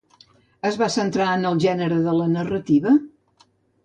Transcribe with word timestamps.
Es 0.69 0.77
va 0.83 0.87
centrar 0.93 1.27
en 1.39 1.45
el 1.49 1.61
gènere 1.65 1.99
de 2.05 2.15
la 2.21 2.25
narrativa? 2.37 2.95